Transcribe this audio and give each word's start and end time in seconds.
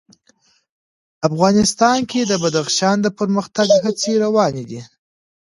افغانستان 1.27 1.99
کې 2.09 2.21
د 2.25 2.33
بدخشان 2.43 2.97
د 3.01 3.07
پرمختګ 3.19 3.67
هڅې 3.85 4.13
روانې 4.23 4.63
دي. 4.69 4.81